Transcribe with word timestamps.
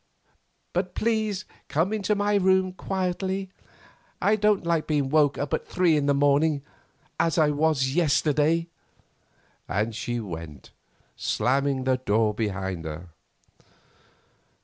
But 0.73 0.95
please 0.95 1.45
come 1.67 1.93
into 1.93 2.15
my 2.15 2.33
room 2.33 2.73
quietly; 2.73 3.51
I 4.19 4.35
don't 4.35 4.65
like 4.65 4.87
being 4.87 5.09
woke 5.11 5.37
up 5.37 5.53
after 5.53 5.63
three 5.63 5.95
in 5.95 6.07
the 6.07 6.15
morning, 6.15 6.63
as 7.19 7.37
I 7.37 7.51
was 7.51 7.89
yesterday." 7.93 8.65
And 9.69 9.93
she 9.95 10.19
went, 10.19 10.71
slamming 11.15 11.83
the 11.83 11.97
door 11.97 12.33
behind 12.33 12.83
her. 12.85 13.09